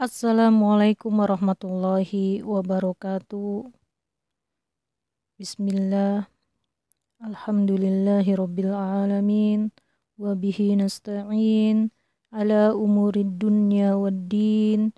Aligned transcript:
Assalamualaikum 0.00 1.12
warahmatullahi 1.12 2.40
wabarakatuh. 2.40 3.68
Bismillah. 5.36 6.24
Alhamdulillahi 7.20 8.32
rabbil 8.32 8.72
alamin. 8.72 9.68
Wa 10.16 10.32
bihi 10.32 10.80
nasta'in 10.80 11.92
ala 12.32 12.72
umurid 12.72 13.36
dunya 13.36 13.92
wad 14.00 14.32
din. 14.32 14.96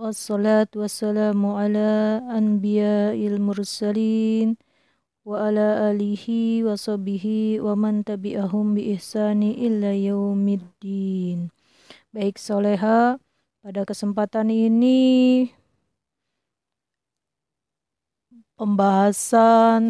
Wassalatu 0.00 0.80
wassalamu 0.80 1.60
ala 1.60 2.24
anbiya'il 2.32 3.36
mursalin 3.36 4.56
wa 5.28 5.44
ala 5.44 5.92
alihi 5.92 6.64
wa 6.64 6.72
sahbihi 6.72 7.60
wa 7.60 7.76
man 7.76 8.00
tabi'ahum 8.00 8.80
bi 8.80 8.96
ihsani 8.96 9.60
illa 9.60 9.92
yaumiddin. 9.92 11.52
Baik 12.16 12.40
soleha, 12.40 13.20
pada 13.62 13.86
kesempatan 13.86 14.50
ini 14.50 15.46
pembahasan 18.58 19.82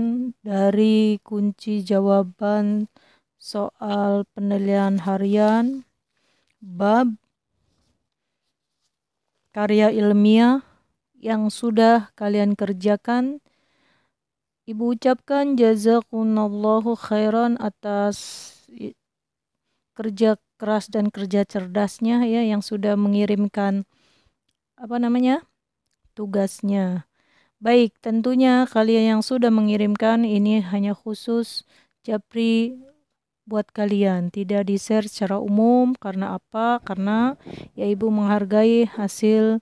dari 0.44 1.16
kunci 1.24 1.80
jawaban 1.80 2.92
soal 3.40 4.28
penilaian 4.36 5.00
harian 5.00 5.88
bab 6.60 7.16
karya 9.56 9.88
ilmiah 9.88 10.60
yang 11.16 11.48
sudah 11.48 12.12
kalian 12.12 12.52
kerjakan. 12.52 13.40
Ibu 14.68 15.00
ucapkan 15.00 15.56
jazakumullahu 15.56 16.92
khairan 16.94 17.56
atas 17.56 18.52
kerja 19.96 20.36
keras 20.62 20.86
dan 20.86 21.10
kerja 21.10 21.42
cerdasnya 21.42 22.22
ya 22.22 22.46
yang 22.46 22.62
sudah 22.62 22.94
mengirimkan 22.94 23.82
apa 24.78 25.02
namanya 25.02 25.42
tugasnya. 26.14 27.10
Baik, 27.58 27.98
tentunya 27.98 28.66
kalian 28.70 29.18
yang 29.18 29.22
sudah 29.26 29.50
mengirimkan 29.50 30.22
ini 30.22 30.62
hanya 30.62 30.94
khusus 30.94 31.66
Japri 32.06 32.78
buat 33.42 33.70
kalian, 33.74 34.30
tidak 34.30 34.70
di-share 34.70 35.06
secara 35.10 35.42
umum 35.42 35.98
karena 35.98 36.38
apa? 36.38 36.78
Karena 36.82 37.34
ya 37.74 37.86
Ibu 37.90 38.10
menghargai 38.14 38.86
hasil 38.86 39.58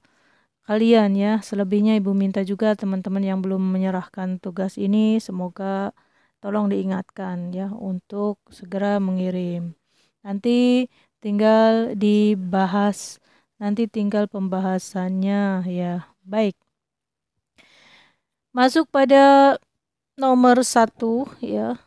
kalian 0.68 1.16
ya. 1.16 1.40
Selebihnya 1.40 1.96
Ibu 1.96 2.12
minta 2.12 2.44
juga 2.44 2.76
teman-teman 2.76 3.24
yang 3.24 3.40
belum 3.40 3.60
menyerahkan 3.72 4.36
tugas 4.40 4.76
ini 4.76 5.16
semoga 5.20 5.96
tolong 6.44 6.68
diingatkan 6.72 7.52
ya 7.56 7.72
untuk 7.72 8.40
segera 8.52 9.00
mengirim. 9.00 9.79
Nanti 10.20 10.88
tinggal 11.20 11.96
dibahas, 11.96 13.20
nanti 13.56 13.88
tinggal 13.88 14.28
pembahasannya 14.28 15.64
ya. 15.68 16.08
Baik. 16.24 16.56
Masuk 18.50 18.90
pada 18.90 19.56
nomor 20.18 20.60
satu 20.66 21.24
ya. 21.40 21.80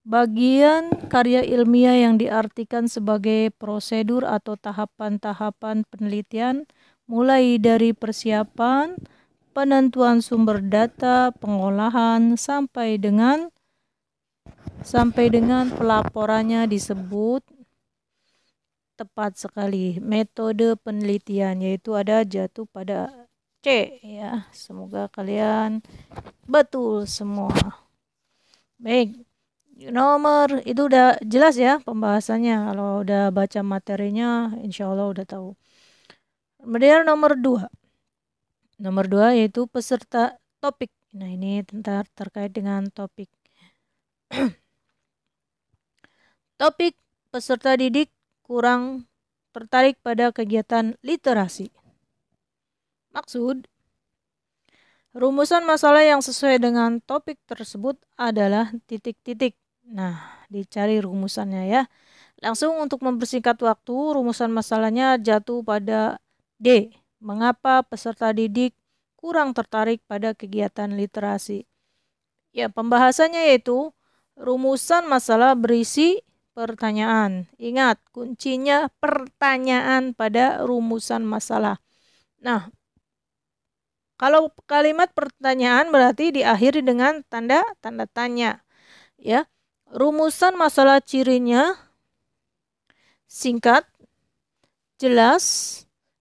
Bagian 0.00 0.90
karya 1.12 1.44
ilmiah 1.44 1.94
yang 1.94 2.18
diartikan 2.18 2.88
sebagai 2.90 3.52
prosedur 3.54 4.26
atau 4.26 4.56
tahapan-tahapan 4.56 5.86
penelitian 5.86 6.64
mulai 7.04 7.60
dari 7.60 7.92
persiapan, 7.94 8.96
penentuan 9.54 10.24
sumber 10.24 10.64
data, 10.64 11.30
pengolahan 11.36 12.34
sampai 12.34 12.96
dengan 12.96 13.52
sampai 14.80 15.32
dengan 15.32 15.68
pelaporannya 15.72 16.64
disebut 16.68 17.44
tepat 19.00 19.40
sekali. 19.40 19.96
Metode 20.00 20.76
penelitian 20.80 21.64
yaitu 21.64 21.96
ada 21.96 22.20
jatuh 22.24 22.68
pada 22.68 23.08
C 23.64 23.96
ya. 24.04 24.44
Semoga 24.52 25.08
kalian 25.08 25.80
betul 26.44 27.08
semua. 27.08 27.56
Baik 28.80 29.16
nomor 29.88 30.60
itu 30.68 30.84
udah 30.84 31.16
jelas 31.24 31.56
ya 31.56 31.80
pembahasannya. 31.80 32.56
Kalau 32.68 33.00
udah 33.00 33.32
baca 33.32 33.60
materinya 33.64 34.52
insya 34.60 34.92
Allah 34.92 35.08
udah 35.08 35.24
tahu. 35.24 35.56
Kemudian 36.60 37.08
nomor 37.08 37.40
dua. 37.40 37.72
Nomor 38.76 39.08
dua 39.08 39.32
yaitu 39.32 39.64
peserta 39.64 40.36
topik. 40.60 40.92
Nah 41.16 41.28
ini 41.32 41.64
tentang 41.64 42.04
terkait 42.12 42.52
dengan 42.52 42.84
topik 42.92 43.32
Topik 46.60 46.94
peserta 47.34 47.74
didik 47.74 48.14
kurang 48.46 49.10
tertarik 49.50 49.98
pada 49.98 50.30
kegiatan 50.30 50.94
literasi. 51.02 51.74
Maksud, 53.10 53.66
rumusan 55.10 55.66
masalah 55.66 56.06
yang 56.06 56.22
sesuai 56.22 56.62
dengan 56.62 57.02
topik 57.02 57.42
tersebut 57.50 57.98
adalah 58.14 58.70
titik-titik. 58.86 59.58
Nah, 59.90 60.46
dicari 60.46 61.02
rumusannya 61.02 61.66
ya. 61.66 61.82
Langsung 62.38 62.78
untuk 62.78 63.02
mempersingkat 63.02 63.58
waktu, 63.66 63.96
rumusan 64.14 64.54
masalahnya 64.54 65.18
jatuh 65.18 65.66
pada 65.66 66.22
D. 66.62 66.94
Mengapa 67.18 67.82
peserta 67.82 68.30
didik 68.30 68.72
kurang 69.18 69.52
tertarik 69.52 70.00
pada 70.06 70.32
kegiatan 70.32 70.88
literasi? 70.94 71.66
Ya, 72.54 72.70
pembahasannya 72.70 73.50
yaitu 73.50 73.90
rumusan 74.40 75.04
masalah 75.04 75.52
berisi 75.52 76.24
pertanyaan. 76.56 77.46
Ingat, 77.60 78.00
kuncinya 78.10 78.88
pertanyaan 78.98 80.16
pada 80.16 80.64
rumusan 80.64 81.22
masalah. 81.22 81.78
Nah, 82.40 82.72
kalau 84.16 84.52
kalimat 84.64 85.12
pertanyaan 85.12 85.88
berarti 85.92 86.32
diakhiri 86.32 86.84
dengan 86.84 87.24
tanda 87.28 87.64
tanda 87.80 88.04
tanya. 88.08 88.60
Ya. 89.20 89.48
Rumusan 89.90 90.54
masalah 90.54 91.02
cirinya 91.02 91.74
singkat, 93.26 93.82
jelas, 95.02 95.44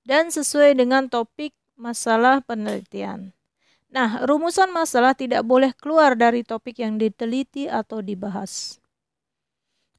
dan 0.10 0.34
sesuai 0.34 0.74
dengan 0.74 1.06
topik 1.06 1.54
masalah 1.78 2.42
penelitian. 2.42 3.30
Nah, 3.90 4.22
rumusan 4.26 4.70
masalah 4.70 5.18
tidak 5.18 5.42
boleh 5.42 5.74
keluar 5.74 6.14
dari 6.14 6.46
topik 6.46 6.78
yang 6.78 7.02
diteliti 7.02 7.66
atau 7.66 8.06
dibahas 8.06 8.80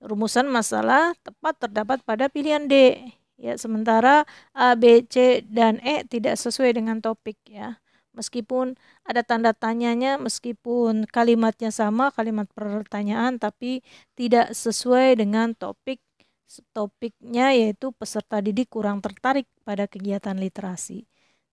rumusan 0.01 0.49
masalah 0.49 1.13
tepat 1.21 1.69
terdapat 1.69 2.01
pada 2.03 2.27
pilihan 2.33 2.65
D. 2.67 3.05
Ya, 3.41 3.57
sementara 3.57 4.29
A, 4.53 4.77
B, 4.77 5.05
C, 5.09 5.41
dan 5.49 5.81
E 5.81 6.05
tidak 6.05 6.37
sesuai 6.37 6.77
dengan 6.77 7.01
topik 7.01 7.41
ya. 7.49 7.81
Meskipun 8.13 8.77
ada 9.07 9.23
tanda 9.25 9.55
tanyanya, 9.57 10.21
meskipun 10.21 11.09
kalimatnya 11.09 11.71
sama, 11.73 12.13
kalimat 12.13 12.51
pertanyaan, 12.53 13.41
tapi 13.41 13.81
tidak 14.19 14.53
sesuai 14.53 15.17
dengan 15.17 15.57
topik 15.57 16.03
topiknya 16.75 17.55
yaitu 17.55 17.95
peserta 17.95 18.43
didik 18.43 18.67
kurang 18.75 18.99
tertarik 18.99 19.47
pada 19.63 19.87
kegiatan 19.87 20.35
literasi. 20.35 21.07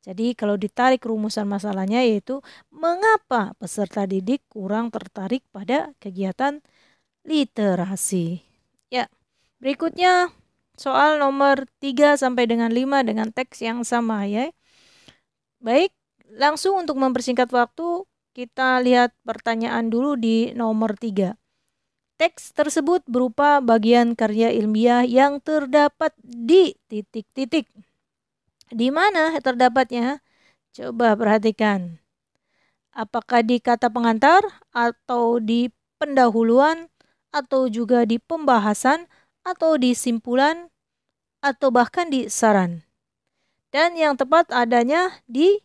Jadi 0.05 0.37
kalau 0.37 0.55
ditarik 0.55 1.03
rumusan 1.03 1.49
masalahnya 1.49 2.05
yaitu 2.05 2.39
mengapa 2.69 3.57
peserta 3.57 4.07
didik 4.07 4.45
kurang 4.47 4.93
tertarik 4.93 5.43
pada 5.51 5.91
kegiatan 5.99 6.63
literasi. 7.27 8.39
Ya, 8.87 9.11
berikutnya 9.59 10.31
soal 10.79 11.19
nomor 11.19 11.67
3 11.83 12.15
sampai 12.15 12.47
dengan 12.47 12.71
5 12.71 13.03
dengan 13.03 13.33
teks 13.33 13.59
yang 13.65 13.83
sama 13.83 14.23
ya. 14.29 14.53
Baik, 15.59 15.91
langsung 16.37 16.79
untuk 16.79 16.95
mempersingkat 16.95 17.49
waktu 17.51 18.05
kita 18.37 18.79
lihat 18.85 19.11
pertanyaan 19.25 19.89
dulu 19.89 20.13
di 20.13 20.53
nomor 20.53 20.93
3. 20.93 21.33
Teks 22.17 22.53
tersebut 22.53 23.05
berupa 23.05 23.61
bagian 23.61 24.17
karya 24.17 24.49
ilmiah 24.53 25.05
yang 25.05 25.37
terdapat 25.41 26.13
di 26.21 26.73
titik-titik. 26.89 27.69
Di 28.67 28.91
mana 28.91 29.35
terdapatnya? 29.39 30.19
Coba 30.75 31.15
perhatikan. 31.15 31.97
Apakah 32.91 33.45
di 33.45 33.61
kata 33.61 33.87
pengantar 33.93 34.41
atau 34.73 35.37
di 35.37 35.69
pendahuluan 35.97 36.89
atau 37.33 37.69
juga 37.69 38.05
di 38.05 38.17
pembahasan 38.17 39.05
atau 39.45 39.77
di 39.77 39.93
simpulan 39.93 40.69
atau 41.39 41.69
bahkan 41.69 42.09
di 42.09 42.27
saran. 42.27 42.83
Dan 43.69 43.93
yang 43.99 44.17
tepat 44.17 44.49
adanya 44.49 45.21
di 45.29 45.61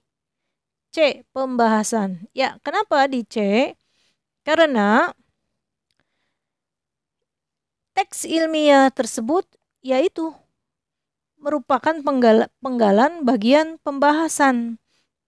C, 0.93 1.25
pembahasan. 1.33 2.29
Ya, 2.37 2.61
kenapa 2.61 3.09
di 3.09 3.25
C? 3.25 3.73
Karena 4.45 5.15
teks 7.97 8.29
ilmiah 8.29 8.93
tersebut 8.93 9.47
yaitu 9.81 10.35
merupakan 11.43 11.99
penggal 12.01 12.49
penggalan 12.63 13.27
bagian 13.27 13.77
pembahasan. 13.83 14.79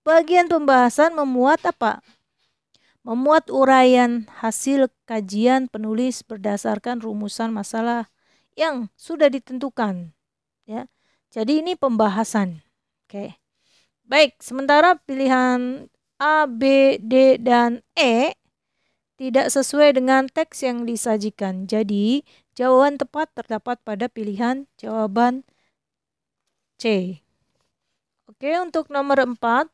Bagian 0.06 0.46
pembahasan 0.46 1.12
memuat 1.18 1.60
apa? 1.66 2.00
memuat 3.04 3.52
uraian 3.52 4.24
hasil 4.40 4.88
kajian 5.04 5.68
penulis 5.68 6.24
berdasarkan 6.24 7.04
rumusan 7.04 7.52
masalah 7.52 8.08
yang 8.56 8.88
sudah 8.96 9.28
ditentukan 9.28 10.16
ya. 10.64 10.88
Jadi 11.28 11.60
ini 11.60 11.76
pembahasan 11.76 12.64
Oke. 13.04 13.36
Baik, 14.08 14.40
sementara 14.40 14.96
pilihan 14.96 15.86
A, 16.16 16.48
B, 16.48 16.96
D, 16.98 17.36
dan 17.36 17.84
E 17.92 18.32
tidak 19.14 19.52
sesuai 19.52 19.94
dengan 19.94 20.26
teks 20.26 20.64
yang 20.64 20.82
disajikan. 20.82 21.68
Jadi, 21.68 22.26
jawaban 22.58 22.98
tepat 22.98 23.30
terdapat 23.36 23.78
pada 23.86 24.10
pilihan 24.10 24.66
jawaban 24.80 25.46
Oke, 28.28 28.52
untuk 28.60 28.92
nomor 28.92 29.16
4 29.24 29.72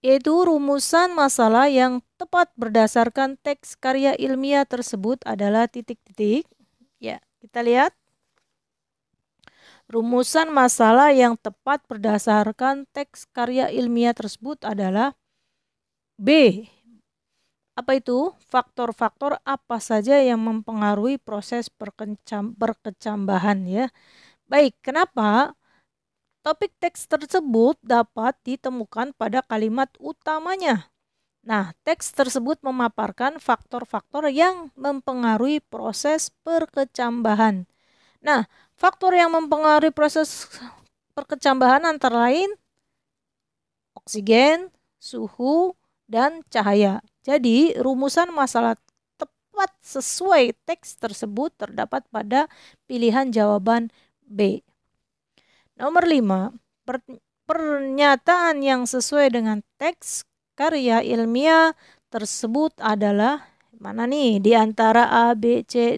yaitu 0.00 0.30
rumusan 0.30 1.12
masalah 1.12 1.66
yang 1.68 2.00
tepat 2.16 2.48
berdasarkan 2.54 3.36
teks 3.44 3.76
karya 3.76 4.14
ilmiah 4.14 4.64
tersebut 4.64 5.18
adalah 5.26 5.66
titik-titik. 5.68 6.46
Ya, 7.02 7.20
kita 7.42 7.60
lihat. 7.60 7.92
Rumusan 9.90 10.48
masalah 10.48 11.12
yang 11.12 11.36
tepat 11.36 11.84
berdasarkan 11.88 12.88
teks 12.92 13.28
karya 13.32 13.68
ilmiah 13.68 14.16
tersebut 14.16 14.64
adalah 14.64 15.12
B. 16.16 16.62
Apa 17.74 17.96
itu? 17.96 18.34
Faktor-faktor 18.48 19.40
apa 19.42 19.78
saja 19.80 20.18
yang 20.20 20.40
mempengaruhi 20.44 21.16
proses 21.20 21.72
perkecambahan 21.72 23.58
ya. 23.66 23.86
Baik, 24.48 24.80
kenapa? 24.80 25.52
Topik 26.40 26.72
teks 26.80 27.04
tersebut 27.04 27.76
dapat 27.84 28.32
ditemukan 28.48 29.12
pada 29.12 29.44
kalimat 29.44 29.92
utamanya. 30.00 30.88
Nah, 31.44 31.76
teks 31.84 32.16
tersebut 32.16 32.56
memaparkan 32.64 33.36
faktor-faktor 33.36 34.32
yang 34.32 34.72
mempengaruhi 34.72 35.60
proses 35.60 36.32
perkecambahan. 36.48 37.68
Nah, 38.24 38.48
faktor 38.72 39.12
yang 39.12 39.36
mempengaruhi 39.36 39.92
proses 39.92 40.48
perkecambahan 41.12 41.84
antara 41.84 42.32
lain 42.32 42.48
oksigen, 44.00 44.72
suhu, 44.96 45.76
dan 46.08 46.40
cahaya. 46.48 47.04
Jadi, 47.20 47.76
rumusan 47.76 48.32
masalah 48.32 48.80
tepat 49.20 49.74
sesuai 49.84 50.56
teks 50.64 50.96
tersebut 50.96 51.52
terdapat 51.60 52.06
pada 52.08 52.48
pilihan 52.88 53.28
jawaban 53.28 53.92
B. 54.28 54.60
Nomor 55.80 56.04
5, 56.04 56.52
per 56.84 57.00
pernyataan 57.48 58.60
yang 58.60 58.84
sesuai 58.84 59.32
dengan 59.32 59.64
teks 59.80 60.28
karya 60.52 61.00
ilmiah 61.00 61.72
tersebut 62.12 62.76
adalah 62.76 63.48
mana 63.72 64.04
nih 64.04 64.36
di 64.36 64.52
antara 64.52 65.08
A, 65.08 65.32
B, 65.32 65.64
C, 65.64 65.96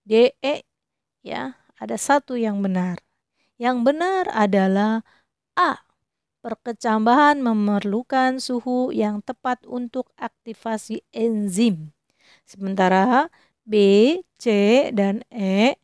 D, 0.00 0.32
E 0.40 0.64
ya 1.20 1.60
ada 1.76 1.96
satu 1.98 2.38
yang 2.38 2.64
benar. 2.64 3.02
Yang 3.60 3.78
benar 3.84 4.24
adalah 4.32 5.04
A. 5.58 5.82
Perkecambahan 6.42 7.38
memerlukan 7.38 8.42
suhu 8.42 8.90
yang 8.90 9.22
tepat 9.22 9.62
untuk 9.62 10.10
aktivasi 10.18 11.06
enzim. 11.14 11.94
Sementara 12.42 13.30
B, 13.62 13.74
C, 14.42 14.46
dan 14.90 15.22
E 15.30 15.78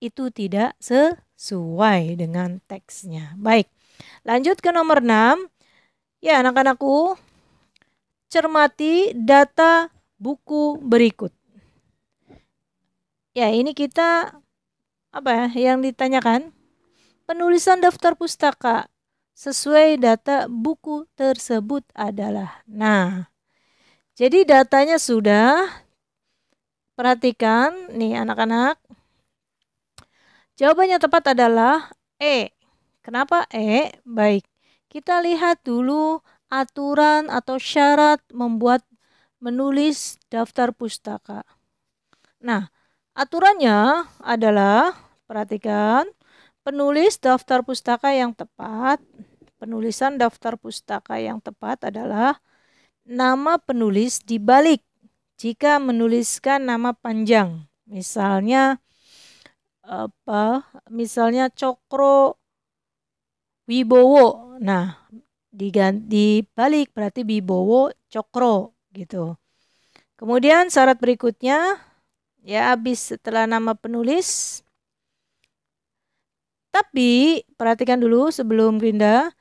itu 0.00 0.32
tidak 0.32 0.74
sesuai 0.80 2.16
dengan 2.16 2.58
teksnya. 2.64 3.36
Baik, 3.36 3.68
lanjut 4.24 4.58
ke 4.58 4.72
nomor 4.72 5.04
6. 5.04 5.46
Ya 6.24 6.40
anak-anakku, 6.40 7.16
cermati 8.32 9.12
data 9.16 9.92
buku 10.20 10.80
berikut. 10.80 11.32
Ya 13.32 13.48
ini 13.52 13.72
kita 13.72 14.40
apa 15.10 15.30
ya 15.54 15.70
yang 15.72 15.82
ditanyakan 15.82 16.54
penulisan 17.26 17.82
daftar 17.82 18.14
pustaka 18.14 18.86
sesuai 19.34 19.98
data 19.98 20.46
buku 20.46 21.06
tersebut 21.18 21.82
adalah 21.98 22.62
nah 22.70 23.26
jadi 24.14 24.46
datanya 24.46 25.02
sudah 25.02 25.66
perhatikan 26.94 27.90
nih 27.90 28.22
anak-anak 28.22 28.78
jawabannya 30.60 31.00
tepat 31.00 31.32
adalah 31.32 31.88
E 32.20 32.52
kenapa 33.00 33.48
E 33.48 33.96
baik 34.04 34.44
kita 34.92 35.24
lihat 35.24 35.64
dulu 35.64 36.20
aturan 36.52 37.32
atau 37.32 37.56
syarat 37.56 38.20
membuat 38.28 38.84
menulis 39.40 40.20
daftar 40.28 40.76
pustaka 40.76 41.48
nah 42.44 42.68
Aturannya 43.20 44.06
adalah 44.22 44.94
perhatikan 45.26 46.06
penulis 46.62 47.18
daftar 47.18 47.60
pustaka 47.66 48.14
yang 48.14 48.30
tepat. 48.32 49.02
Penulisan 49.60 50.16
daftar 50.16 50.56
pustaka 50.56 51.20
yang 51.20 51.36
tepat 51.36 51.92
adalah 51.92 52.40
nama 53.04 53.60
penulis 53.60 54.24
dibalik 54.24 54.80
jika 55.36 55.76
menuliskan 55.76 56.64
nama 56.64 56.96
panjang. 56.96 57.68
Misalnya 57.84 58.80
apa? 59.90 60.62
Misalnya 60.86 61.50
Cokro 61.50 62.38
Wibowo. 63.66 64.56
Nah, 64.62 65.10
diganti 65.50 66.46
balik 66.54 66.94
berarti 66.94 67.26
Wibowo 67.26 67.90
Cokro 68.06 68.78
gitu. 68.94 69.34
Kemudian 70.14 70.70
syarat 70.70 71.00
berikutnya 71.02 71.80
ya 72.44 72.72
habis 72.72 73.12
setelah 73.12 73.44
nama 73.44 73.76
penulis 73.76 74.60
tapi 76.70 77.42
perhatikan 77.58 77.98
dulu 78.00 78.30
sebelum 78.32 78.78
pindah 78.78 79.34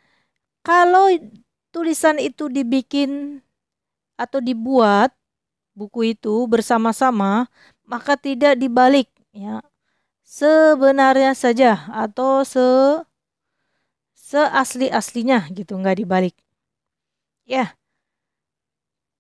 kalau 0.66 1.08
tulisan 1.72 2.18
itu 2.20 2.50
dibikin 2.52 3.40
atau 4.20 4.44
dibuat 4.44 5.14
buku 5.78 6.18
itu 6.18 6.44
bersama-sama 6.50 7.48
maka 7.88 8.20
tidak 8.20 8.60
dibalik 8.60 9.08
ya 9.32 9.64
sebenarnya 10.30 11.34
saja 11.34 11.90
atau 11.90 12.46
se 12.46 12.62
seasli 14.14 14.94
aslinya 14.94 15.50
gitu 15.58 15.74
nggak 15.74 15.98
dibalik 16.06 16.36
ya 17.50 17.74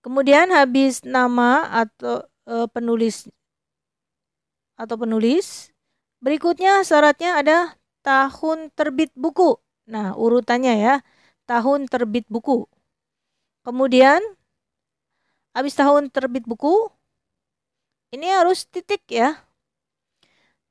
kemudian 0.05 0.53
habis 0.53 1.01
nama 1.01 1.65
atau 1.81 2.21
e, 2.45 2.69
penulis 2.69 3.25
atau 4.79 4.95
penulis. 4.95 5.75
Berikutnya 6.23 6.79
syaratnya 6.87 7.35
ada 7.43 7.57
tahun 8.07 8.71
terbit 8.71 9.11
buku. 9.19 9.59
Nah, 9.91 10.15
urutannya 10.15 10.73
ya, 10.79 10.95
tahun 11.43 11.91
terbit 11.91 12.23
buku. 12.31 12.63
Kemudian 13.67 14.23
habis 15.51 15.75
tahun 15.75 16.07
terbit 16.07 16.47
buku 16.47 16.87
ini 18.15 18.31
harus 18.31 18.63
titik 18.63 19.03
ya. 19.11 19.35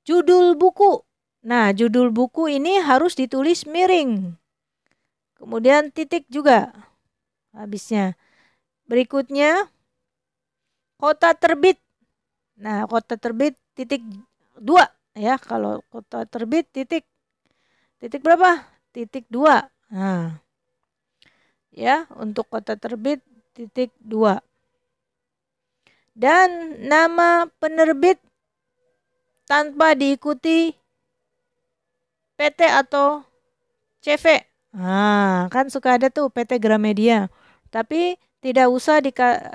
Judul 0.08 0.56
buku. 0.56 1.04
Nah, 1.44 1.76
judul 1.76 2.08
buku 2.08 2.48
ini 2.48 2.80
harus 2.80 3.12
ditulis 3.12 3.68
miring. 3.68 4.32
Kemudian 5.36 5.92
titik 5.92 6.24
juga 6.32 6.72
habisnya. 7.52 8.16
Berikutnya 8.88 9.68
kota 10.96 11.36
terbit. 11.36 11.76
Nah, 12.56 12.88
kota 12.88 13.20
terbit 13.20 13.52
titik 13.76 14.00
dua 14.56 14.88
ya 15.14 15.38
kalau 15.38 15.82
kota 15.90 16.26
terbit 16.26 16.66
titik 16.70 17.06
titik 18.02 18.22
berapa 18.22 18.62
titik 18.94 19.26
dua 19.26 19.66
nah 19.90 20.38
ya 21.74 22.06
untuk 22.18 22.46
kota 22.46 22.78
terbit 22.78 23.18
titik 23.54 23.90
dua 23.98 24.42
dan 26.14 26.78
nama 26.86 27.46
penerbit 27.62 28.18
tanpa 29.48 29.96
diikuti 29.96 30.76
PT 32.36 32.60
atau 32.68 33.24
CV. 34.04 34.44
Nah, 34.76 35.48
kan 35.48 35.72
suka 35.72 35.96
ada 35.96 36.12
tuh 36.12 36.28
PT 36.28 36.60
Gramedia. 36.60 37.32
Tapi 37.72 38.20
tidak 38.38 38.70
usah 38.70 39.02
di, 39.02 39.10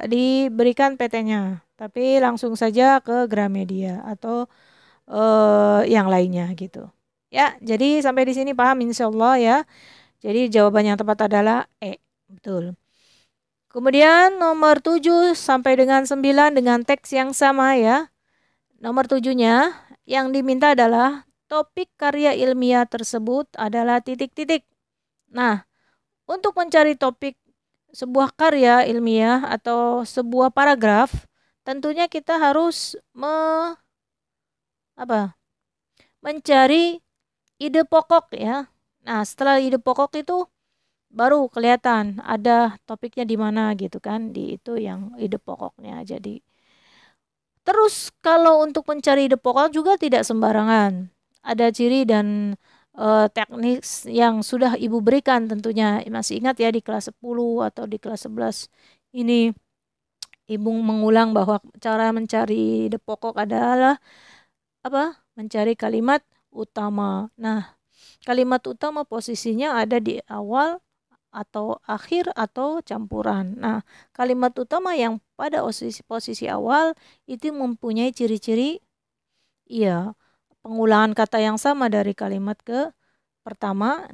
diberikan 0.10 1.00
PT-nya 1.00 1.64
tapi 1.84 2.22
langsung 2.24 2.56
saja 2.56 3.04
ke 3.04 3.28
Gramedia 3.28 4.00
atau 4.08 4.48
uh, 5.12 5.84
yang 5.84 6.08
lainnya 6.08 6.48
gitu. 6.56 6.88
Ya, 7.34 7.58
jadi 7.60 8.00
sampai 8.00 8.30
di 8.30 8.34
sini 8.38 8.56
paham 8.56 8.88
insya 8.88 9.12
Allah 9.12 9.36
ya. 9.36 9.58
Jadi 10.24 10.48
jawaban 10.48 10.88
yang 10.88 10.96
tepat 10.96 11.28
adalah 11.28 11.68
E. 11.84 12.00
Betul. 12.32 12.80
Kemudian 13.68 14.40
nomor 14.40 14.80
7 14.80 15.36
sampai 15.36 15.76
dengan 15.76 16.08
9 16.08 16.56
dengan 16.56 16.86
teks 16.88 17.12
yang 17.12 17.36
sama 17.36 17.76
ya. 17.76 18.08
Nomor 18.80 19.10
7-nya 19.12 19.83
yang 20.04 20.36
diminta 20.36 20.76
adalah 20.76 21.24
topik 21.48 21.92
karya 21.96 22.34
ilmiah 22.36 22.84
tersebut 22.88 23.48
adalah 23.56 24.02
titik-titik. 24.04 24.66
Nah, 25.32 25.64
untuk 26.28 26.56
mencari 26.58 26.98
topik 26.98 27.38
sebuah 27.94 28.34
karya 28.34 28.84
ilmiah 28.90 29.46
atau 29.48 30.02
sebuah 30.02 30.50
paragraf, 30.50 31.30
tentunya 31.62 32.10
kita 32.10 32.42
harus 32.42 32.98
me, 33.14 33.30
apa, 34.98 35.38
mencari 36.26 36.98
ide 37.62 37.82
pokok 37.86 38.34
ya. 38.34 38.68
Nah, 39.06 39.22
setelah 39.28 39.62
ide 39.62 39.78
pokok 39.78 40.18
itu 40.18 40.48
baru 41.14 41.46
kelihatan 41.54 42.18
ada 42.26 42.82
topiknya 42.90 43.24
di 43.30 43.38
mana 43.38 43.72
gitu 43.78 44.02
kan, 44.02 44.34
di 44.34 44.58
itu 44.58 44.76
yang 44.82 45.14
ide 45.22 45.38
pokoknya. 45.38 46.02
Jadi 46.02 46.42
terus 47.68 48.12
kalau 48.24 48.64
untuk 48.64 48.88
mencari 48.88 49.28
ide 49.28 49.40
pokok 49.40 49.72
juga 49.74 49.96
tidak 50.00 50.24
sembarangan. 50.28 51.12
Ada 51.44 51.72
ciri 51.76 52.08
dan 52.08 52.56
uh, 52.96 53.28
teknik 53.32 53.84
yang 54.08 54.44
sudah 54.46 54.76
Ibu 54.80 55.04
berikan 55.04 55.48
tentunya. 55.50 56.00
Masih 56.08 56.40
ingat 56.40 56.60
ya 56.60 56.70
di 56.72 56.80
kelas 56.80 57.12
10 57.12 57.20
atau 57.68 57.84
di 57.90 57.98
kelas 58.00 58.28
11 58.30 58.70
ini 59.16 59.52
Ibu 60.44 60.70
mengulang 60.84 61.32
bahwa 61.32 61.64
cara 61.80 62.12
mencari 62.12 62.92
ide 62.92 63.00
pokok 63.00 63.40
adalah 63.40 63.96
apa? 64.84 65.24
Mencari 65.40 65.74
kalimat 65.80 66.22
utama. 66.52 67.32
Nah, 67.40 67.80
kalimat 68.28 68.60
utama 68.68 69.08
posisinya 69.08 69.80
ada 69.80 69.98
di 70.04 70.20
awal 70.28 70.84
atau 71.34 71.82
akhir 71.90 72.30
atau 72.38 72.80
campuran. 72.86 73.58
Nah, 73.58 73.82
kalimat 74.14 74.54
utama 74.56 74.94
yang 74.94 75.18
pada 75.36 75.66
posisi, 75.66 76.02
posisi 76.06 76.46
awal 76.48 76.94
itu 77.26 77.50
mempunyai 77.50 78.14
ciri-ciri 78.14 78.80
iya, 79.68 80.14
pengulangan 80.64 81.14
kata 81.18 81.40
yang 81.42 81.58
sama 81.58 81.90
dari 81.92 82.14
kalimat 82.14 82.58
ke 82.62 82.94
pertama 83.46 84.08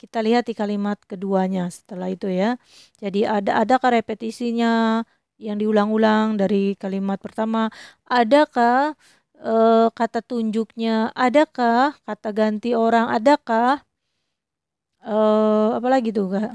kita 0.00 0.18
lihat 0.24 0.50
di 0.50 0.54
kalimat 0.58 0.98
keduanya 1.06 1.70
setelah 1.70 2.10
itu 2.10 2.26
ya. 2.30 2.58
Jadi 2.98 3.22
ada 3.26 3.62
adakah 3.62 3.94
repetisinya, 4.02 5.04
yang 5.42 5.58
diulang-ulang 5.58 6.38
dari 6.38 6.78
kalimat 6.78 7.18
pertama, 7.18 7.68
adakah 8.06 8.94
e, 9.34 9.54
kata 9.90 10.22
tunjuknya, 10.22 11.10
adakah 11.18 11.98
kata 12.06 12.30
ganti 12.30 12.78
orang, 12.78 13.10
adakah 13.10 13.82
e, 15.04 15.14
apa 15.78 15.88
lagi 15.92 16.08
tuh 16.16 16.26
kak? 16.32 16.52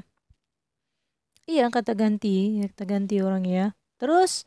Iya 1.50 1.64
kata 1.76 1.92
ganti, 2.02 2.28
kata 2.72 2.84
ganti 2.92 3.14
orang 3.24 3.44
ya. 3.48 3.62
Terus 4.00 4.44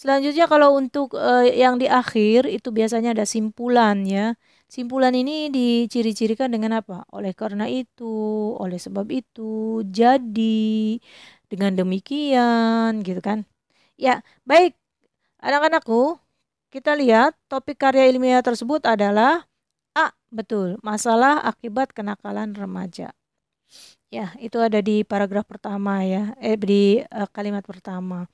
selanjutnya 0.00 0.44
kalau 0.52 0.70
untuk 0.80 1.08
e, 1.18 1.30
yang 1.62 1.76
di 1.82 1.86
akhir 1.86 2.40
itu 2.56 2.68
biasanya 2.78 3.10
ada 3.16 3.26
simpulan 3.34 3.96
ya. 4.06 4.34
Simpulan 4.76 5.14
ini 5.14 5.32
diciri-cirikan 5.54 6.50
dengan 6.54 6.72
apa? 6.80 7.04
Oleh 7.14 7.32
karena 7.36 7.64
itu, 7.68 8.04
oleh 8.58 8.78
sebab 8.80 9.06
itu, 9.12 9.84
jadi, 9.86 10.98
dengan 11.50 11.72
demikian, 11.78 13.04
gitu 13.04 13.20
kan? 13.20 13.44
Ya, 14.00 14.22
baik. 14.48 14.76
Anak-anakku, 15.42 16.18
kita 16.74 16.96
lihat 16.98 17.36
topik 17.52 17.78
karya 17.80 18.08
ilmiah 18.10 18.42
tersebut 18.44 18.84
adalah 18.88 19.46
A. 19.96 20.12
Betul, 20.32 20.80
masalah 20.84 21.40
akibat 21.44 21.92
kenakalan 21.96 22.56
remaja. 22.56 23.12
Ya, 24.12 24.36
itu 24.44 24.60
ada 24.60 24.78
di 24.84 25.08
paragraf 25.08 25.48
pertama 25.48 26.04
ya, 26.04 26.36
eh 26.36 26.56
di 26.60 27.00
uh, 27.08 27.28
kalimat 27.32 27.64
pertama. 27.64 28.28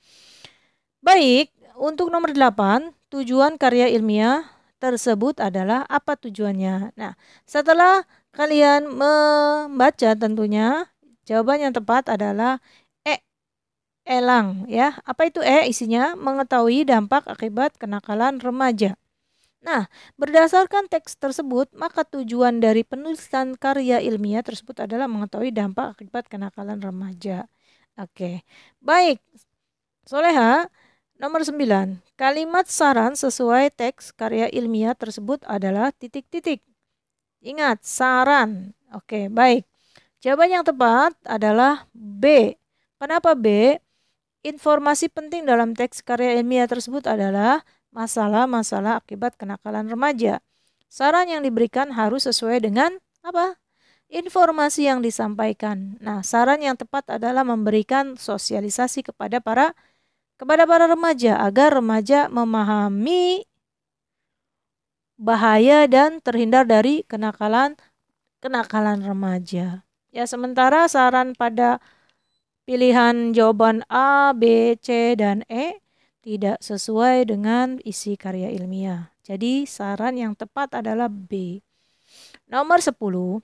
Baik, 0.99 1.47
untuk 1.79 2.11
nomor 2.11 2.35
8, 2.35 2.91
tujuan 3.07 3.55
karya 3.55 3.87
ilmiah 3.95 4.43
tersebut 4.83 5.39
adalah 5.39 5.87
apa 5.87 6.19
tujuannya. 6.19 6.91
Nah, 6.99 7.15
setelah 7.47 8.03
kalian 8.35 8.91
membaca 8.91 10.09
tentunya 10.19 10.91
jawaban 11.23 11.63
yang 11.63 11.73
tepat 11.75 12.11
adalah 12.11 12.59
elang 14.09 14.65
ya. 14.65 14.97
Apa 15.05 15.29
itu 15.29 15.39
E 15.45 15.69
isinya? 15.69 16.17
Mengetahui 16.17 16.83
dampak 16.89 17.29
akibat 17.29 17.77
kenakalan 17.77 18.41
remaja. 18.41 18.97
Nah, 19.59 19.91
berdasarkan 20.15 20.87
teks 20.87 21.19
tersebut, 21.19 21.67
maka 21.75 22.07
tujuan 22.07 22.63
dari 22.63 22.87
penulisan 22.87 23.59
karya 23.59 23.99
ilmiah 23.99 24.39
tersebut 24.39 24.87
adalah 24.87 25.11
mengetahui 25.11 25.51
dampak 25.51 25.99
akibat 25.99 26.31
kenakalan 26.31 26.79
remaja. 26.79 27.43
Oke. 27.99 28.47
Baik. 28.79 29.19
Soleha, 30.07 30.71
nomor 31.19 31.43
9. 31.43 31.99
Kalimat 32.15 32.71
saran 32.71 33.19
sesuai 33.19 33.75
teks 33.75 34.15
karya 34.15 34.47
ilmiah 34.55 34.95
tersebut 34.95 35.43
adalah 35.43 35.91
titik-titik. 35.91 36.63
Ingat, 37.43 37.83
saran. 37.83 38.71
Oke, 38.95 39.27
baik. 39.27 39.67
Jawaban 40.23 40.51
yang 40.55 40.65
tepat 40.67 41.15
adalah 41.27 41.87
B. 41.95 42.55
Kenapa 42.99 43.35
B? 43.35 43.75
Informasi 44.43 45.11
penting 45.11 45.43
dalam 45.43 45.75
teks 45.75 45.99
karya 45.99 46.39
ilmiah 46.39 46.67
tersebut 46.67 47.03
adalah 47.07 47.63
masalah-masalah 47.93 49.01
akibat 49.01 49.35
kenakalan 49.35 49.89
remaja. 49.89 50.41
Saran 50.89 51.29
yang 51.29 51.45
diberikan 51.45 51.93
harus 51.93 52.25
sesuai 52.25 52.65
dengan 52.65 52.97
apa? 53.21 53.57
Informasi 54.09 54.89
yang 54.89 55.05
disampaikan. 55.05 56.01
Nah, 56.01 56.25
saran 56.25 56.65
yang 56.65 56.73
tepat 56.73 57.21
adalah 57.21 57.45
memberikan 57.45 58.17
sosialisasi 58.17 59.05
kepada 59.05 59.37
para 59.37 59.77
kepada 60.41 60.65
para 60.65 60.89
remaja 60.89 61.37
agar 61.37 61.77
remaja 61.77 62.25
memahami 62.31 63.45
bahaya 65.19 65.85
dan 65.85 66.23
terhindar 66.23 66.65
dari 66.65 67.05
kenakalan 67.05 67.77
kenakalan 68.41 69.03
remaja. 69.03 69.85
Ya, 70.09 70.25
sementara 70.25 70.89
saran 70.89 71.37
pada 71.37 71.77
Pilihan 72.69 73.33
jawaban 73.33 73.81
A, 73.89 74.29
B, 74.37 74.77
C, 74.77 75.17
dan 75.17 75.41
E 75.49 75.81
tidak 76.29 76.61
sesuai 76.61 77.25
dengan 77.25 77.81
isi 77.81 78.13
karya 78.13 78.53
ilmiah. 78.53 79.09
Jadi 79.25 79.65
saran 79.65 80.13
yang 80.13 80.37
tepat 80.37 80.77
adalah 80.77 81.09
B. 81.09 81.65
Nomor 82.45 82.85
10. 82.85 83.41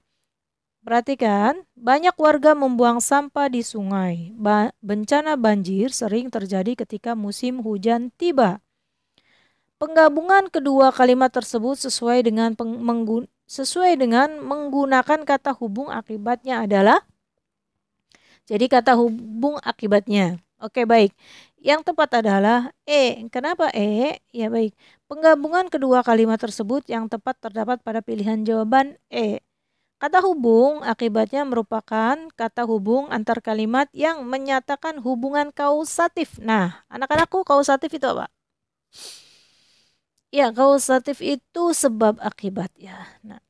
Perhatikan, 0.86 1.66
banyak 1.74 2.14
warga 2.14 2.54
membuang 2.54 3.02
sampah 3.02 3.50
di 3.50 3.66
sungai. 3.66 4.30
Ba 4.38 4.70
bencana 4.86 5.34
banjir 5.34 5.90
sering 5.90 6.30
terjadi 6.30 6.78
ketika 6.86 7.18
musim 7.18 7.66
hujan 7.66 8.14
tiba. 8.14 8.62
Penggabungan 9.82 10.54
kedua 10.54 10.94
kalimat 10.94 11.34
tersebut 11.34 11.82
sesuai 11.90 12.22
dengan 12.22 12.54
sesuai 13.50 13.98
dengan 13.98 14.30
menggunakan 14.46 15.26
kata 15.26 15.58
hubung 15.58 15.90
akibatnya 15.90 16.62
adalah 16.62 17.02
jadi 18.46 18.70
kata 18.70 18.94
hubung 18.94 19.58
akibatnya. 19.66 20.38
Oke, 20.62 20.88
baik. 20.88 21.12
Yang 21.66 21.82
tepat 21.90 22.22
adalah 22.22 22.70
E. 22.86 23.26
Kenapa 23.34 23.74
E? 23.74 24.22
Ya 24.30 24.54
baik. 24.54 24.78
Penggabungan 25.10 25.66
kedua 25.74 26.06
kalimat 26.06 26.38
tersebut 26.38 26.86
yang 26.86 27.10
tepat 27.10 27.42
terdapat 27.42 27.82
pada 27.82 28.06
pilihan 28.06 28.46
jawaban 28.46 29.02
E. 29.10 29.42
Kata 29.98 30.22
hubung 30.22 30.86
akibatnya 30.86 31.42
merupakan 31.42 32.14
kata 32.38 32.70
hubung 32.70 33.10
antar 33.10 33.42
kalimat 33.42 33.90
yang 33.98 34.22
menyatakan 34.30 35.02
hubungan 35.02 35.50
kausatif. 35.50 36.38
Nah, 36.38 36.86
anak-anakku 36.86 37.42
kausatif 37.42 37.90
itu 37.98 38.06
apa? 38.06 38.30
Ya, 40.30 40.54
kausatif 40.54 41.18
itu 41.26 41.74
sebab 41.74 42.22
akibat 42.22 42.70
ya. 42.78 43.10
Nah, 43.26 43.42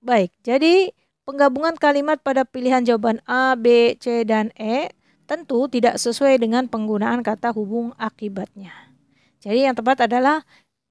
baik. 0.00 0.32
Jadi 0.40 0.96
Penggabungan 1.30 1.78
kalimat 1.78 2.18
pada 2.18 2.42
pilihan 2.42 2.82
jawaban 2.82 3.22
A, 3.22 3.54
B, 3.54 3.94
C, 4.02 4.26
dan 4.26 4.50
E 4.58 4.90
tentu 5.30 5.70
tidak 5.70 5.94
sesuai 5.94 6.42
dengan 6.42 6.66
penggunaan 6.66 7.22
kata 7.22 7.54
hubung 7.54 7.94
akibatnya. 7.94 8.74
Jadi 9.38 9.62
yang 9.62 9.78
tepat 9.78 10.10
adalah 10.10 10.42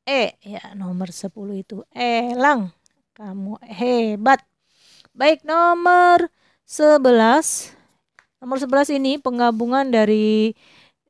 E. 0.08 0.40
Ya, 0.40 0.72
nomor 0.80 1.12
10 1.12 1.28
itu 1.60 1.84
elang. 1.92 2.72
Kamu 3.20 3.60
hebat. 3.68 4.40
Baik, 5.12 5.44
nomor 5.44 6.32
11. 6.64 7.76
Nomor 8.40 8.58
11 8.64 8.96
ini 8.96 9.20
penggabungan 9.20 9.92
dari 9.92 10.56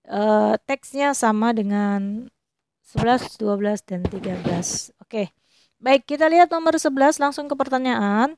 uh, 0.10 0.58
teksnya 0.66 1.14
sama 1.14 1.54
dengan 1.54 2.34
11, 2.90 3.38
12, 3.38 3.86
dan 3.86 4.02
13. 4.10 4.98
Oke. 5.06 5.30
Baik, 5.78 6.10
kita 6.10 6.26
lihat 6.26 6.50
nomor 6.50 6.76
11 6.76 7.22
langsung 7.22 7.46
ke 7.46 7.54
pertanyaan. 7.54 8.34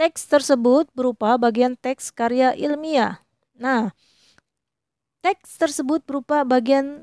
Teks 0.00 0.24
tersebut 0.24 0.88
berupa 0.96 1.36
bagian 1.36 1.76
teks 1.76 2.08
karya 2.10 2.56
ilmiah. 2.56 3.20
Nah, 3.56 3.92
teks 5.26 5.58
tersebut 5.58 6.06
berupa 6.06 6.46
bagian 6.46 7.02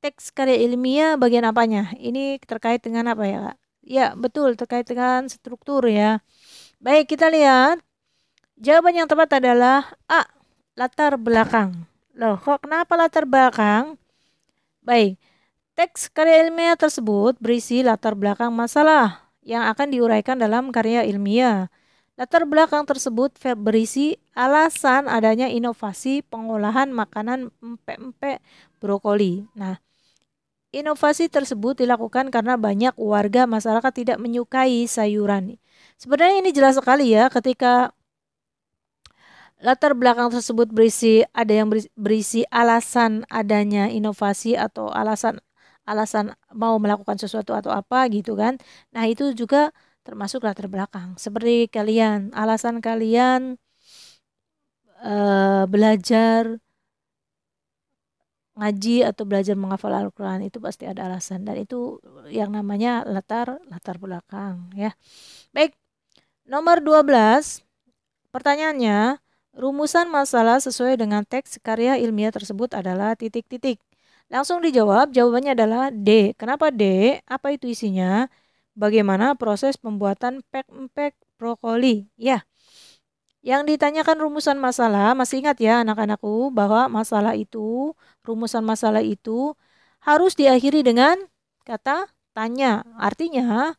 teks 0.00 0.32
karya 0.32 0.56
ilmiah 0.64 1.20
bagian 1.20 1.44
apanya? 1.44 1.92
Ini 2.00 2.40
terkait 2.40 2.80
dengan 2.80 3.12
apa 3.12 3.28
ya, 3.28 3.38
Kak? 3.52 3.56
Ya, 3.84 4.06
betul, 4.16 4.56
terkait 4.56 4.88
dengan 4.88 5.28
struktur 5.28 5.84
ya. 5.84 6.24
Baik, 6.80 7.12
kita 7.12 7.28
lihat. 7.28 7.84
Jawaban 8.56 9.04
yang 9.04 9.04
tepat 9.04 9.36
adalah 9.36 9.84
A, 10.08 10.24
latar 10.80 11.20
belakang. 11.20 11.84
Loh, 12.16 12.40
kok 12.40 12.64
kenapa 12.64 12.96
latar 12.96 13.28
belakang? 13.28 14.00
Baik, 14.80 15.20
teks 15.76 16.08
karya 16.08 16.48
ilmiah 16.48 16.72
tersebut 16.80 17.36
berisi 17.36 17.84
latar 17.84 18.16
belakang 18.16 18.48
masalah 18.48 19.28
yang 19.44 19.68
akan 19.68 19.92
diuraikan 19.92 20.40
dalam 20.40 20.72
karya 20.72 21.04
ilmiah. 21.04 21.68
Latar 22.16 22.48
belakang 22.48 22.88
tersebut 22.88 23.36
berisi 23.60 24.16
alasan 24.32 25.04
adanya 25.04 25.52
inovasi 25.52 26.24
pengolahan 26.24 26.88
makanan 26.88 27.52
empek-empek 27.60 28.40
brokoli. 28.80 29.44
Nah, 29.52 29.76
inovasi 30.72 31.28
tersebut 31.28 31.76
dilakukan 31.76 32.32
karena 32.32 32.56
banyak 32.56 32.96
warga 32.96 33.44
masyarakat 33.44 33.92
tidak 33.92 34.16
menyukai 34.16 34.88
sayuran. 34.88 35.60
Sebenarnya 36.00 36.40
ini 36.40 36.56
jelas 36.56 36.80
sekali 36.80 37.12
ya 37.12 37.28
ketika 37.28 37.92
latar 39.60 39.92
belakang 39.92 40.32
tersebut 40.32 40.72
berisi 40.72 41.20
ada 41.36 41.52
yang 41.52 41.68
berisi 41.96 42.48
alasan 42.48 43.28
adanya 43.28 43.92
inovasi 43.92 44.56
atau 44.56 44.88
alasan 44.88 45.36
alasan 45.84 46.32
mau 46.52 46.80
melakukan 46.80 47.20
sesuatu 47.20 47.52
atau 47.52 47.70
apa 47.76 48.08
gitu 48.08 48.40
kan. 48.40 48.56
Nah, 48.96 49.04
itu 49.04 49.36
juga 49.36 49.70
termasuk 50.06 50.46
latar 50.46 50.70
belakang. 50.70 51.18
Seperti 51.18 51.66
kalian, 51.66 52.30
alasan 52.30 52.78
kalian 52.78 53.58
uh, 55.02 55.66
belajar 55.66 56.62
ngaji 58.56 59.04
atau 59.04 59.28
belajar 59.28 59.52
menghafal 59.52 59.92
Al-Quran 59.92 60.48
itu 60.48 60.56
pasti 60.62 60.88
ada 60.88 61.04
alasan 61.04 61.44
dan 61.44 61.60
itu 61.60 62.00
yang 62.32 62.48
namanya 62.54 63.04
latar 63.04 63.60
latar 63.68 64.00
belakang 64.00 64.72
ya. 64.72 64.96
Baik, 65.52 65.76
nomor 66.48 66.80
12 66.80 67.60
pertanyaannya 68.32 69.20
rumusan 69.52 70.08
masalah 70.08 70.56
sesuai 70.60 70.96
dengan 70.96 71.24
teks 71.28 71.60
karya 71.60 72.00
ilmiah 72.00 72.32
tersebut 72.32 72.72
adalah 72.72 73.12
titik-titik. 73.12 73.76
Langsung 74.32 74.58
dijawab, 74.64 75.14
jawabannya 75.14 75.54
adalah 75.54 75.84
D. 75.94 76.34
Kenapa 76.34 76.74
D? 76.74 77.16
Apa 77.30 77.54
itu 77.54 77.70
isinya? 77.70 78.26
Bagaimana 78.76 79.32
proses 79.40 79.80
pembuatan 79.80 80.44
pek-pek 80.52 81.16
brokoli? 81.40 82.12
Ya, 82.20 82.44
yang 83.40 83.64
ditanyakan 83.64 84.20
rumusan 84.20 84.60
masalah, 84.60 85.16
masih 85.16 85.40
ingat 85.40 85.56
ya 85.62 85.80
anak-anakku 85.80 86.52
bahwa 86.52 86.90
masalah 86.92 87.32
itu, 87.38 87.96
rumusan 88.26 88.60
masalah 88.66 89.00
itu 89.00 89.56
harus 90.04 90.36
diakhiri 90.36 90.84
dengan 90.84 91.16
kata 91.64 92.10
tanya. 92.36 92.84
Artinya 93.00 93.72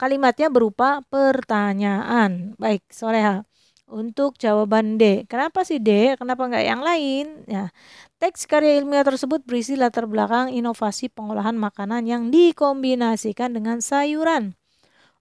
kalimatnya 0.00 0.48
berupa 0.52 1.00
pertanyaan. 1.12 2.58
Baik, 2.58 2.82
soleha. 2.90 3.46
Untuk 3.86 4.34
jawaban 4.42 4.98
D. 4.98 5.30
Kenapa 5.30 5.62
sih 5.62 5.78
D? 5.78 6.18
Kenapa 6.18 6.50
nggak 6.50 6.66
yang 6.66 6.82
lain? 6.82 7.46
Ya, 7.46 7.70
teks 8.18 8.42
karya 8.50 8.82
ilmiah 8.82 9.06
tersebut 9.06 9.46
berisi 9.46 9.78
latar 9.78 10.10
belakang 10.10 10.50
inovasi 10.50 11.06
pengolahan 11.06 11.54
makanan 11.54 12.02
yang 12.02 12.34
dikombinasikan 12.34 13.54
dengan 13.54 13.78
sayuran. 13.78 14.58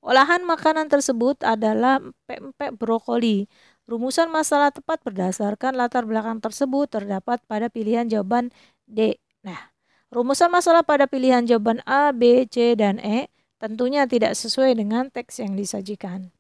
Olahan 0.02 0.42
makanan 0.46 0.90
tersebut 0.90 1.46
adalah 1.46 2.02
pempek 2.26 2.74
brokoli. 2.78 3.46
Rumusan 3.86 4.34
masalah 4.34 4.74
tepat 4.74 4.98
berdasarkan 5.06 5.78
latar 5.78 6.10
belakang 6.10 6.42
tersebut 6.42 6.90
terdapat 6.90 7.42
pada 7.46 7.70
pilihan 7.70 8.10
jawaban 8.10 8.50
D. 8.90 9.22
Nah, 9.46 9.74
rumusan 10.10 10.50
masalah 10.50 10.82
pada 10.82 11.06
pilihan 11.06 11.46
jawaban 11.46 11.86
A, 11.86 12.10
B, 12.10 12.50
C, 12.50 12.74
dan 12.74 12.98
E 12.98 13.30
tentunya 13.62 14.10
tidak 14.10 14.34
sesuai 14.34 14.74
dengan 14.74 15.14
teks 15.14 15.38
yang 15.42 15.54
disajikan. 15.54 16.34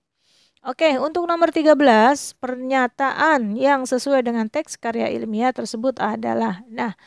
Oke, 0.65 0.97
untuk 0.97 1.29
nomor 1.29 1.53
13, 1.53 1.77
pernyataan 2.41 3.53
yang 3.53 3.85
sesuai 3.85 4.25
dengan 4.25 4.49
teks 4.49 4.81
karya 4.81 5.13
ilmiah 5.13 5.53
tersebut 5.53 6.01
adalah 6.01 6.65
Nah, 6.65 6.97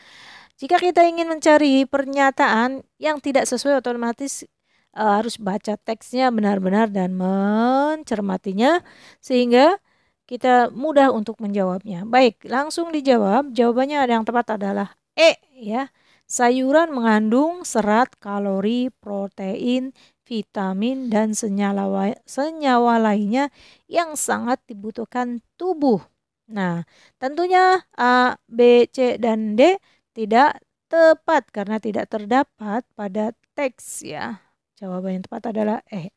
jika 0.55 0.79
kita 0.79 1.03
ingin 1.03 1.27
mencari 1.27 1.83
pernyataan 1.83 2.87
yang 3.03 3.19
tidak 3.19 3.51
sesuai 3.51 3.83
otomatis 3.83 4.47
uh, 4.95 5.19
harus 5.19 5.35
baca 5.35 5.75
teksnya 5.75 6.31
benar-benar 6.31 6.87
dan 6.87 7.11
mencermatinya 7.19 8.79
sehingga 9.19 9.75
kita 10.23 10.71
mudah 10.71 11.11
untuk 11.11 11.43
menjawabnya. 11.43 12.07
Baik, 12.07 12.47
langsung 12.47 12.95
dijawab. 12.95 13.51
Jawabannya 13.51 14.07
yang 14.07 14.23
tepat 14.23 14.55
adalah 14.55 14.95
E 15.19 15.35
ya. 15.51 15.91
Sayuran 16.29 16.95
mengandung 16.95 17.67
serat, 17.67 18.15
kalori, 18.23 18.87
protein, 19.03 19.91
vitamin 20.29 21.09
dan 21.09 21.33
senyawa 21.33 22.13
senyawa 22.29 23.01
lainnya 23.01 23.49
yang 23.89 24.13
sangat 24.13 24.61
dibutuhkan 24.69 25.41
tubuh. 25.57 26.05
Nah, 26.45 26.85
tentunya 27.17 27.81
A, 27.97 28.37
B, 28.45 28.85
C 28.93 29.17
dan 29.17 29.57
D 29.57 29.81
tidak 30.13 30.61
tepat 30.89 31.49
karena 31.49 31.81
tidak 31.81 32.09
terdapat 32.13 32.85
pada 32.93 33.33
teks 33.57 34.05
ya. 34.05 34.41
Jawaban 34.77 35.21
yang 35.21 35.25
tepat 35.25 35.43
adalah 35.49 35.79
E. 35.89 36.13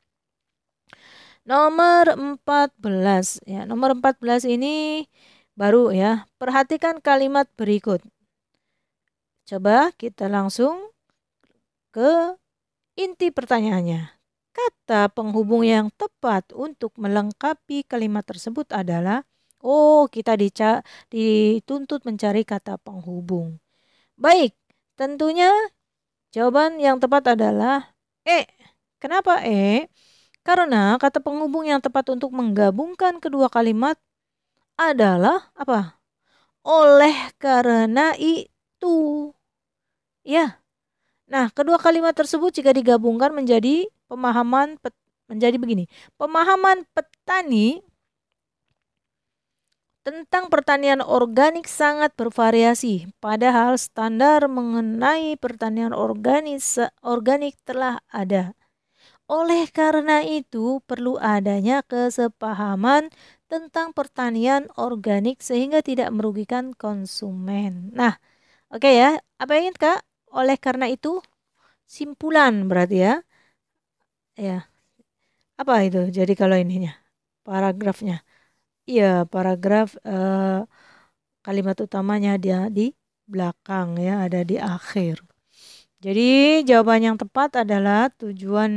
Nomor 1.42 2.14
14 2.38 3.42
ya. 3.48 3.66
Nomor 3.66 3.98
14 3.98 4.46
ini 4.46 5.08
baru 5.58 5.90
ya. 5.92 6.30
Perhatikan 6.38 7.02
kalimat 7.02 7.50
berikut. 7.58 8.00
Coba 9.44 9.90
kita 9.98 10.30
langsung 10.30 10.94
ke 11.92 12.40
inti 12.96 13.32
pertanyaannya. 13.32 14.20
Kata 14.52 15.08
penghubung 15.08 15.64
yang 15.64 15.88
tepat 15.96 16.52
untuk 16.52 16.92
melengkapi 17.00 17.88
kalimat 17.88 18.24
tersebut 18.28 18.68
adalah 18.72 19.24
oh, 19.64 20.04
kita 20.10 20.36
dica 20.36 20.84
dituntut 21.08 22.04
mencari 22.04 22.44
kata 22.44 22.76
penghubung. 22.82 23.56
Baik, 24.20 24.52
tentunya 24.98 25.50
jawaban 26.34 26.78
yang 26.80 27.00
tepat 27.02 27.34
adalah 27.36 27.94
E. 28.28 28.44
Kenapa 29.02 29.42
E? 29.46 29.88
Karena 30.46 30.98
kata 31.00 31.22
penghubung 31.22 31.64
yang 31.66 31.80
tepat 31.82 32.10
untuk 32.12 32.30
menggabungkan 32.34 33.18
kedua 33.22 33.48
kalimat 33.52 33.96
adalah 34.76 35.50
apa? 35.56 36.00
Oleh 36.66 37.30
karena 37.38 38.14
itu. 38.18 39.30
Ya. 40.24 40.61
Nah, 41.32 41.48
kedua 41.48 41.80
kalimat 41.80 42.12
tersebut 42.12 42.52
jika 42.52 42.76
digabungkan 42.76 43.32
menjadi 43.32 43.88
pemahaman 44.04 44.76
menjadi 45.32 45.56
begini. 45.56 45.88
Pemahaman 46.20 46.84
petani 46.92 47.80
tentang 50.04 50.52
pertanian 50.52 51.00
organik 51.00 51.64
sangat 51.64 52.12
bervariasi, 52.20 53.08
padahal 53.22 53.80
standar 53.80 54.44
mengenai 54.44 55.40
pertanian 55.40 55.96
organis, 55.96 56.76
organik 57.00 57.56
telah 57.64 58.02
ada. 58.12 58.52
Oleh 59.30 59.70
karena 59.72 60.20
itu, 60.20 60.84
perlu 60.84 61.16
adanya 61.16 61.80
kesepahaman 61.86 63.08
tentang 63.48 63.96
pertanian 63.96 64.68
organik 64.76 65.40
sehingga 65.40 65.80
tidak 65.80 66.12
merugikan 66.12 66.76
konsumen. 66.76 67.88
Nah, 67.96 68.20
oke 68.68 68.84
okay 68.84 68.94
ya. 69.00 69.10
Apa 69.40 69.56
yang 69.56 69.72
ingin 69.72 69.78
Kak? 69.80 70.11
Oleh 70.38 70.56
karena 70.64 70.86
itu, 70.94 71.20
simpulan 71.96 72.54
berarti 72.70 72.96
ya. 73.06 73.14
Ya. 74.36 74.68
Apa 75.60 75.74
itu? 75.86 75.98
Jadi 76.18 76.32
kalau 76.40 76.56
ininya, 76.64 76.92
paragrafnya. 77.46 78.14
Iya, 78.90 79.04
paragraf 79.32 79.88
uh, 80.08 80.66
kalimat 81.46 81.76
utamanya 81.86 82.30
dia 82.44 82.58
di 82.76 82.82
belakang 83.32 83.88
ya, 84.06 84.12
ada 84.26 84.40
di 84.50 84.56
akhir. 84.74 85.16
Jadi 86.04 86.22
jawaban 86.68 87.00
yang 87.08 87.16
tepat 87.22 87.50
adalah 87.62 88.10
tujuan 88.20 88.72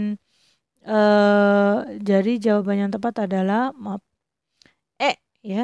uh, 0.87 1.85
jadi 2.09 2.31
jawaban 2.45 2.77
yang 2.87 2.91
tepat 2.95 3.15
adalah 3.25 3.73
maaf 3.83 4.01
E 4.99 5.11
ya. 5.43 5.63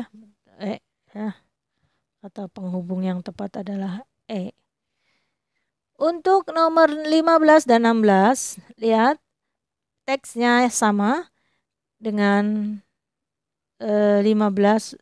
E 0.60 0.74
ya. 1.16 1.28
Kata 2.22 2.42
penghubung 2.56 3.02
yang 3.10 3.20
tepat 3.28 3.52
adalah 3.62 3.94
E. 4.30 4.54
Untuk 6.02 6.50
nomor 6.50 6.90
15 6.90 7.70
dan 7.70 7.86
16, 7.86 8.58
lihat 8.82 9.22
teksnya 10.10 10.66
sama 10.74 11.30
dengan 12.02 12.82
15 13.78 14.98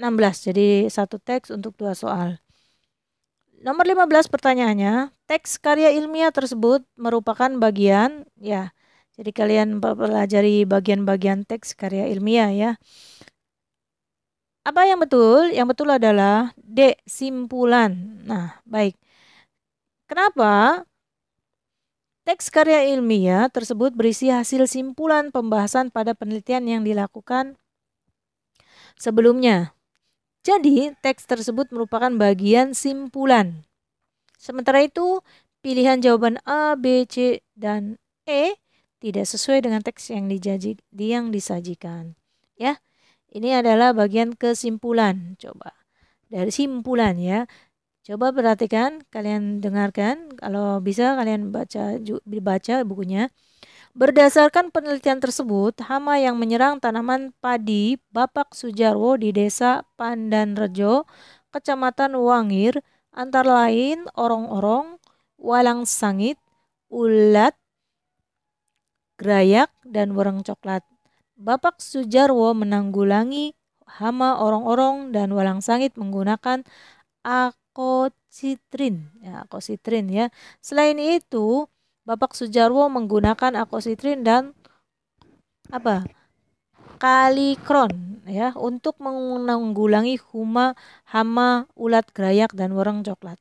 16 0.00 0.48
jadi 0.48 0.88
satu 0.88 1.20
teks 1.20 1.52
untuk 1.52 1.76
dua 1.76 1.92
soal. 1.92 2.40
Nomor 3.60 3.84
15 3.84 4.32
pertanyaannya, 4.32 5.12
teks 5.28 5.60
karya 5.60 5.92
ilmiah 5.92 6.32
tersebut 6.32 6.80
merupakan 6.96 7.52
bagian 7.60 8.24
ya. 8.40 8.72
Jadi 9.20 9.28
kalian 9.32 9.76
pelajari 9.80 10.64
bagian-bagian 10.64 11.44
teks 11.44 11.76
karya 11.76 12.08
ilmiah 12.08 12.48
ya. 12.48 12.70
Apa 14.64 14.88
yang 14.88 15.04
betul? 15.04 15.52
Yang 15.52 15.76
betul 15.76 15.88
adalah 15.92 16.56
D 16.56 16.96
simpulan. 17.04 18.24
Nah, 18.24 18.60
baik. 18.64 18.96
Kenapa? 20.06 20.86
Teks 22.26 22.50
karya 22.50 22.90
ilmiah 22.94 23.46
tersebut 23.50 23.94
berisi 23.94 24.30
hasil 24.30 24.66
simpulan 24.66 25.30
pembahasan 25.30 25.94
pada 25.94 26.14
penelitian 26.14 26.66
yang 26.66 26.82
dilakukan 26.82 27.54
sebelumnya. 28.98 29.74
Jadi, 30.42 30.94
teks 31.02 31.26
tersebut 31.26 31.70
merupakan 31.74 32.10
bagian 32.10 32.70
simpulan. 32.74 33.66
Sementara 34.38 34.82
itu, 34.82 35.22
pilihan 35.62 35.98
jawaban 35.98 36.38
A, 36.46 36.78
B, 36.78 37.02
C, 37.06 37.42
dan 37.58 37.98
E 38.26 38.54
tidak 39.02 39.26
sesuai 39.26 39.66
dengan 39.66 39.82
teks 39.82 40.14
yang, 40.14 40.30
dijaji, 40.30 40.78
yang 40.94 41.34
disajikan. 41.34 42.14
Ya, 42.54 42.78
ini 43.30 43.54
adalah 43.54 43.90
bagian 43.90 44.38
kesimpulan. 44.38 45.34
Coba 45.38 45.74
dari 46.30 46.50
simpulan 46.50 47.18
ya. 47.18 47.46
Coba 48.06 48.30
perhatikan, 48.30 49.02
kalian 49.10 49.58
dengarkan. 49.58 50.30
Kalau 50.38 50.78
bisa 50.78 51.18
kalian 51.18 51.50
baca 51.50 51.98
baca 52.38 52.74
bukunya. 52.86 53.34
Berdasarkan 53.98 54.70
penelitian 54.70 55.18
tersebut, 55.18 55.74
hama 55.82 56.14
yang 56.22 56.38
menyerang 56.38 56.78
tanaman 56.78 57.34
padi 57.42 57.98
Bapak 58.14 58.54
Sujarwo 58.54 59.18
di 59.18 59.34
desa 59.34 59.82
Pandanrejo, 59.98 61.02
Kecamatan 61.50 62.14
Wangir, 62.14 62.78
antara 63.10 63.66
lain 63.66 64.06
orong-orong, 64.14 65.02
walang 65.40 65.82
sangit, 65.82 66.38
ulat, 66.86 67.58
gerayak, 69.18 69.72
dan 69.82 70.14
wereng 70.14 70.46
coklat. 70.46 70.86
Bapak 71.34 71.82
Sujarwo 71.82 72.54
menanggulangi 72.54 73.56
hama 73.98 74.38
orong-orong 74.38 75.10
dan 75.10 75.34
walang 75.34 75.58
sangit 75.58 75.98
menggunakan 75.98 76.62
akocitrin, 77.76 79.12
ya, 79.20 79.44
akocitrin 79.44 80.08
ya. 80.08 80.32
Selain 80.64 80.96
itu, 80.96 81.68
Bapak 82.08 82.32
Sujarwo 82.32 82.88
menggunakan 82.88 83.52
akositrin 83.60 84.24
dan 84.24 84.56
apa? 85.68 86.08
Kalikron 86.96 88.24
ya 88.24 88.56
untuk 88.56 88.96
menanggulangi 88.96 90.16
huma, 90.32 90.72
hama, 91.04 91.68
ulat 91.76 92.08
gerayak 92.16 92.56
dan 92.56 92.72
wereng 92.72 93.04
coklat. 93.04 93.36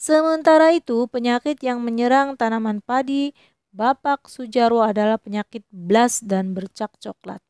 Sementara 0.00 0.72
itu, 0.72 1.04
penyakit 1.12 1.60
yang 1.60 1.84
menyerang 1.84 2.40
tanaman 2.40 2.80
padi 2.80 3.36
Bapak 3.68 4.32
Sujarwo 4.32 4.80
adalah 4.80 5.20
penyakit 5.20 5.68
blas 5.68 6.24
dan 6.24 6.56
bercak 6.56 6.96
coklat. 6.96 7.44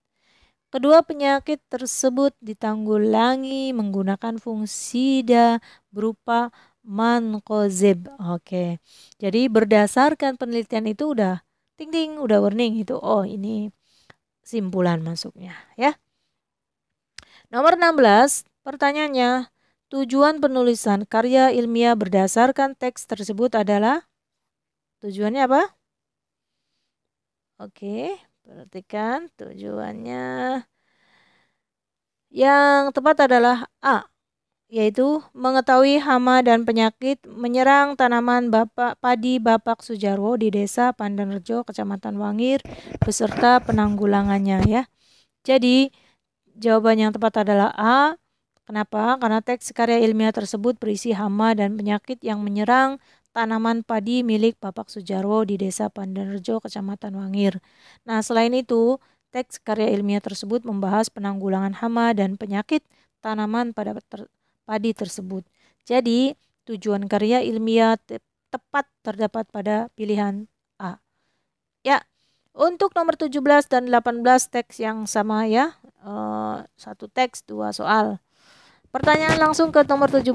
Kedua 0.74 1.06
penyakit 1.06 1.62
tersebut 1.70 2.34
ditanggulangi 2.42 3.70
menggunakan 3.70 4.42
fungsida 4.42 5.62
berupa 5.94 6.50
mankozeb. 6.82 8.10
Oke. 8.18 8.82
Jadi 9.22 9.46
berdasarkan 9.46 10.34
penelitian 10.34 10.90
itu 10.90 11.14
udah 11.14 11.46
ting 11.78 11.94
ting 11.94 12.18
udah 12.18 12.42
warning 12.42 12.82
itu. 12.82 12.98
Oh, 12.98 13.22
ini 13.22 13.70
simpulan 14.42 14.98
masuknya 14.98 15.54
ya. 15.78 15.94
Nomor 17.54 17.78
16, 17.78 18.42
pertanyaannya, 18.66 19.46
tujuan 19.94 20.42
penulisan 20.42 21.06
karya 21.06 21.54
ilmiah 21.54 21.94
berdasarkan 21.94 22.74
teks 22.74 23.06
tersebut 23.06 23.54
adalah 23.54 24.10
tujuannya 25.06 25.46
apa? 25.46 25.62
Oke, 27.62 28.18
perhatikan 28.44 29.32
tujuannya. 29.40 30.62
Yang 32.28 32.82
tepat 32.92 33.16
adalah 33.26 33.66
A 33.80 34.14
yaitu 34.74 35.22
mengetahui 35.36 36.02
hama 36.02 36.42
dan 36.42 36.66
penyakit 36.66 37.22
menyerang 37.30 37.94
tanaman 37.94 38.50
bapak 38.50 38.98
padi 38.98 39.38
Bapak 39.38 39.86
Sujarwo 39.86 40.34
di 40.34 40.50
Desa 40.50 40.90
Pandanrejo, 40.90 41.62
Kecamatan 41.62 42.18
Wangir, 42.18 42.58
beserta 42.98 43.62
penanggulangannya 43.62 44.66
ya. 44.66 44.82
Jadi 45.46 45.94
jawaban 46.58 46.98
yang 46.98 47.12
tepat 47.14 47.46
adalah 47.46 47.70
A. 47.78 48.18
Kenapa? 48.66 49.20
Karena 49.20 49.44
teks 49.44 49.70
karya 49.76 50.02
ilmiah 50.02 50.34
tersebut 50.34 50.80
berisi 50.80 51.14
hama 51.14 51.54
dan 51.54 51.76
penyakit 51.78 52.18
yang 52.24 52.42
menyerang 52.42 52.98
tanaman 53.34 53.82
padi 53.82 54.22
milik 54.22 54.62
Bapak 54.62 54.86
Sujarwo 54.86 55.42
di 55.42 55.58
Desa 55.58 55.90
Pandanrejo, 55.90 56.62
Kecamatan 56.62 57.18
Wangir. 57.18 57.58
Nah, 58.06 58.22
selain 58.22 58.54
itu, 58.54 59.02
teks 59.34 59.58
karya 59.58 59.90
ilmiah 59.90 60.22
tersebut 60.22 60.62
membahas 60.62 61.10
penanggulangan 61.10 61.74
hama 61.82 62.14
dan 62.14 62.38
penyakit 62.38 62.86
tanaman 63.18 63.74
pada 63.74 63.98
ter 64.06 64.30
padi 64.62 64.94
tersebut. 64.94 65.42
Jadi, 65.82 66.38
tujuan 66.70 67.10
karya 67.10 67.42
ilmiah 67.42 67.98
te 67.98 68.22
tepat 68.54 68.86
terdapat 69.02 69.50
pada 69.50 69.90
pilihan 69.98 70.46
A. 70.78 71.02
Ya, 71.82 72.06
untuk 72.54 72.94
nomor 72.94 73.18
17 73.18 73.66
dan 73.66 73.90
18 73.90 74.22
teks 74.46 74.78
yang 74.78 75.10
sama 75.10 75.50
ya. 75.50 75.74
Uh, 76.06 76.62
satu 76.78 77.10
teks, 77.10 77.42
dua 77.42 77.74
soal. 77.74 78.22
Pertanyaan 78.94 79.42
langsung 79.42 79.74
ke 79.74 79.82
nomor 79.90 80.06
17. 80.06 80.30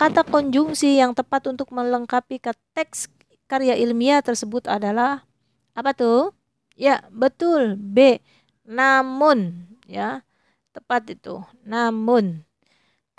Kata 0.00 0.24
konjungsi 0.24 0.96
yang 0.96 1.12
tepat 1.12 1.44
untuk 1.52 1.68
melengkapi 1.68 2.40
teks 2.72 3.12
karya 3.44 3.76
ilmiah 3.76 4.24
tersebut 4.24 4.64
adalah 4.64 5.28
apa 5.76 5.92
tuh? 5.92 6.32
Ya, 6.80 7.04
betul. 7.12 7.76
B. 7.76 8.24
Namun, 8.64 9.68
ya. 9.84 10.24
Tepat 10.72 11.12
itu. 11.12 11.44
Namun. 11.60 12.48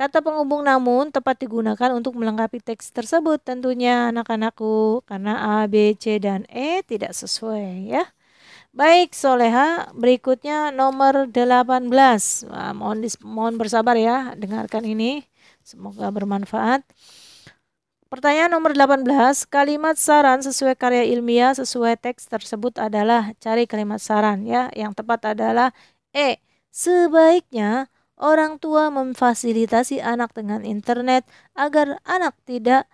Kata 0.01 0.19
penghubung 0.25 0.65
namun 0.65 1.13
tepat 1.13 1.45
digunakan 1.45 1.93
untuk 1.93 2.17
melengkapi 2.17 2.60
teks 2.60 2.91
tersebut 2.91 3.39
tentunya 3.45 4.10
anak-anakku 4.10 5.06
karena 5.06 5.62
A, 5.62 5.69
B, 5.69 5.93
C, 5.95 6.17
dan 6.17 6.43
E 6.49 6.82
tidak 6.84 7.13
sesuai 7.13 7.86
ya. 7.86 8.04
Baik 8.75 9.15
Soleha, 9.15 9.88
berikutnya 9.95 10.67
nomor 10.75 11.31
18. 11.31 11.88
Wah, 12.51 12.75
mohon, 12.75 13.07
mohon 13.23 13.55
bersabar 13.55 13.95
ya, 13.95 14.35
dengarkan 14.35 14.83
ini. 14.83 15.23
Semoga 15.63 16.11
bermanfaat. 16.11 16.83
Pertanyaan 18.11 18.51
nomor 18.51 18.75
18, 18.75 19.47
kalimat 19.47 19.95
saran 19.95 20.43
sesuai 20.43 20.75
karya 20.75 21.07
ilmiah 21.07 21.55
sesuai 21.55 21.95
teks 22.03 22.27
tersebut 22.27 22.75
adalah 22.75 23.31
cari 23.39 23.63
kalimat 23.63 24.03
saran 24.03 24.43
ya. 24.43 24.67
Yang 24.75 24.99
tepat 24.99 25.39
adalah 25.39 25.71
E. 26.11 26.43
Sebaiknya 26.67 27.88
orang 28.19 28.59
tua 28.59 28.91
memfasilitasi 28.91 30.03
anak 30.03 30.35
dengan 30.35 30.67
internet 30.67 31.23
agar 31.55 32.03
anak 32.03 32.35
tidak 32.43 32.91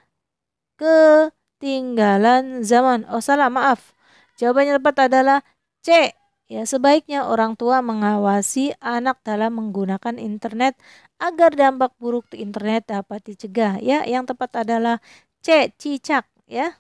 ketinggalan 0.78 2.62
zaman. 2.62 3.02
Oh 3.10 3.17
salah, 3.17 3.50
maaf. 3.50 3.98
Jawabannya 4.38 4.78
tepat 4.78 5.10
adalah 5.10 5.41
C. 5.86 6.13
Ya, 6.52 6.67
sebaiknya 6.67 7.24
orang 7.32 7.56
tua 7.56 7.80
mengawasi 7.80 8.76
anak 8.84 9.24
dalam 9.24 9.56
menggunakan 9.56 10.20
internet 10.20 10.76
agar 11.15 11.56
dampak 11.56 11.96
buruk 11.96 12.28
di 12.28 12.44
internet 12.44 12.91
dapat 12.91 13.24
dicegah. 13.24 13.80
Ya, 13.80 14.04
yang 14.04 14.28
tepat 14.28 14.67
adalah 14.67 15.00
C. 15.39 15.72
Cicak. 15.80 16.28
Ya, 16.52 16.76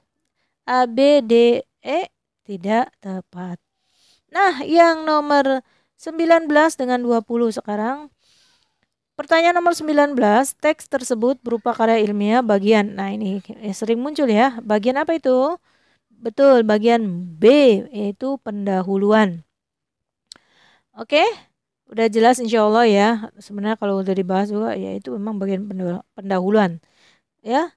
A, 0.67 0.85
B, 0.89 1.23
D, 1.23 1.63
E 1.83 1.99
tidak 2.43 2.91
tepat. 2.99 3.57
Nah, 4.33 4.63
yang 4.65 5.07
nomor 5.07 5.63
19 5.95 6.75
dengan 6.79 6.99
20 7.03 7.49
sekarang 7.53 8.11
Pertanyaan 9.19 9.53
nomor 9.53 9.77
19, 9.77 10.57
teks 10.57 10.89
tersebut 10.89 11.37
berupa 11.45 11.77
karya 11.77 12.01
ilmiah 12.01 12.41
bagian. 12.41 12.97
Nah, 12.97 13.13
ini 13.13 13.37
sering 13.69 14.01
muncul 14.01 14.25
ya. 14.25 14.57
Bagian 14.65 14.97
apa 14.97 15.13
itu? 15.13 15.61
Betul, 16.25 16.57
bagian 16.71 17.03
B 17.41 17.43
yaitu 17.99 18.29
pendahuluan. 18.45 19.29
Oke? 20.95 21.23
Udah 21.91 22.07
jelas 22.15 22.37
insya 22.43 22.59
Allah 22.67 22.85
ya. 22.87 23.07
Sebenarnya 23.45 23.77
kalau 23.81 23.95
udah 24.03 24.15
dibahas 24.15 24.47
juga 24.53 24.69
ya 24.79 24.89
itu 24.97 25.09
memang 25.17 25.35
bagian 25.41 25.63
pendahuluan. 26.17 26.79
Ya. 27.45 27.73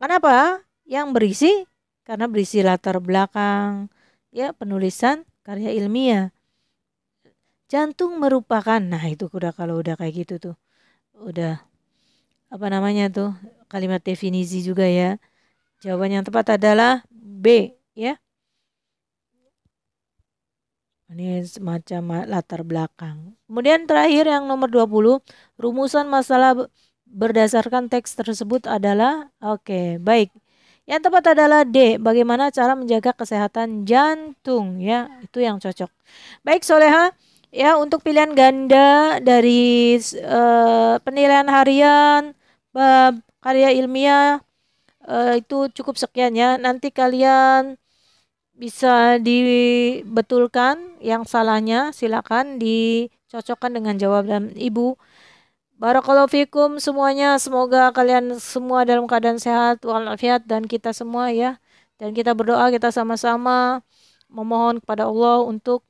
Kenapa? 0.00 0.60
Yang 0.86 1.06
berisi 1.16 1.50
karena 2.06 2.26
berisi 2.30 2.62
latar 2.62 2.96
belakang 3.02 3.90
ya 4.30 4.54
penulisan 4.54 5.26
karya 5.42 5.74
ilmiah 5.74 6.30
jantung 7.72 8.12
merupakan 8.22 8.80
nah 8.92 9.02
itu 9.14 9.24
udah 9.36 9.52
kalau 9.58 9.74
udah 9.82 9.94
kayak 10.00 10.14
gitu 10.26 10.34
tuh 10.44 10.54
udah 11.30 11.52
apa 12.54 12.66
namanya 12.74 13.04
tuh 13.16 13.28
kalimat 13.72 14.00
definisi 14.10 14.56
juga 14.68 14.86
ya 14.86 15.18
jawaban 15.82 16.20
yang 16.20 16.24
tepat 16.26 16.60
adalah 16.60 17.04
B 17.12 17.76
ya. 17.96 18.16
Ini 21.06 21.46
semacam 21.46 22.26
latar 22.26 22.66
belakang. 22.66 23.38
Kemudian 23.46 23.86
terakhir 23.86 24.26
yang 24.26 24.50
nomor 24.50 24.66
20 24.66 25.22
rumusan 25.54 26.10
masalah 26.10 26.66
berdasarkan 27.06 27.86
teks 27.86 28.18
tersebut 28.18 28.66
adalah 28.66 29.30
oke 29.38 29.62
okay, 29.62 29.86
baik. 30.02 30.34
Yang 30.86 31.10
tepat 31.10 31.34
adalah 31.34 31.66
D, 31.66 31.98
bagaimana 31.98 32.50
cara 32.54 32.78
menjaga 32.78 33.10
kesehatan 33.10 33.82
jantung 33.86 34.78
ya, 34.78 35.10
itu 35.18 35.42
yang 35.42 35.58
cocok. 35.58 35.90
Baik 36.46 36.62
Soleha, 36.62 37.10
ya 37.50 37.74
untuk 37.74 38.06
pilihan 38.06 38.30
ganda 38.38 39.18
dari 39.18 39.98
uh, 40.22 40.94
penilaian 41.02 41.46
harian 41.50 42.38
bab 42.70 43.18
karya 43.42 43.74
ilmiah 43.74 44.45
uh, 45.08 45.32
itu 45.40 45.70
cukup 45.76 45.94
sekian 45.96 46.34
ya. 46.36 46.58
Nanti 46.60 46.90
kalian 46.90 47.78
bisa 48.56 49.16
dibetulkan 49.22 50.98
yang 51.00 51.22
salahnya. 51.24 51.94
Silakan 51.94 52.58
dicocokkan 52.62 53.72
dengan 53.76 53.94
jawaban 53.96 54.52
ibu. 54.58 54.98
Barakallahu 55.76 56.30
fikum 56.32 56.80
semuanya. 56.80 57.36
Semoga 57.36 57.92
kalian 57.92 58.40
semua 58.40 58.84
dalam 58.88 59.04
keadaan 59.10 59.38
sehat 59.40 59.84
walafiat 59.84 60.44
dan 60.48 60.64
kita 60.64 60.90
semua 60.96 61.30
ya. 61.32 61.60
Dan 62.00 62.12
kita 62.12 62.32
berdoa 62.36 62.68
kita 62.72 62.92
sama-sama 62.92 63.80
memohon 64.28 64.82
kepada 64.82 65.08
Allah 65.08 65.44
untuk 65.44 65.84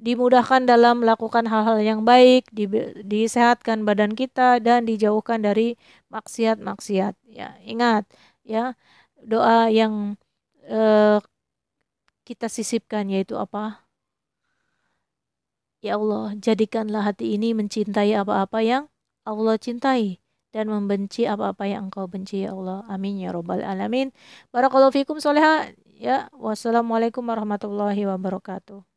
dimudahkan 0.00 0.64
dalam 0.64 1.04
melakukan 1.04 1.44
hal-hal 1.46 1.78
yang 1.84 2.00
baik, 2.08 2.48
di, 2.50 2.64
disehatkan 3.04 3.84
badan 3.84 4.16
kita 4.16 4.58
dan 4.64 4.88
dijauhkan 4.88 5.44
dari 5.44 5.76
maksiat-maksiat. 6.08 7.14
Ya, 7.28 7.60
ingat 7.62 8.08
ya, 8.42 8.74
doa 9.20 9.68
yang 9.68 10.16
eh, 10.64 11.20
kita 12.24 12.48
sisipkan 12.48 13.12
yaitu 13.12 13.36
apa? 13.36 13.84
Ya 15.80 15.96
Allah, 15.96 16.36
jadikanlah 16.36 17.08
hati 17.08 17.36
ini 17.36 17.56
mencintai 17.56 18.12
apa-apa 18.16 18.60
yang 18.60 18.84
Allah 19.24 19.56
cintai 19.56 20.20
dan 20.52 20.68
membenci 20.68 21.24
apa-apa 21.24 21.64
yang 21.70 21.88
engkau 21.88 22.04
benci 22.10 22.44
ya 22.44 22.52
Allah. 22.52 22.84
Amin 22.90 23.16
ya 23.16 23.32
robbal 23.32 23.64
alamin. 23.64 24.12
Barakallahu 24.52 24.92
fikum 24.92 25.22
soleha. 25.22 25.72
Ya, 26.00 26.32
wassalamualaikum 26.32 27.24
warahmatullahi 27.28 28.08
wabarakatuh. 28.08 28.89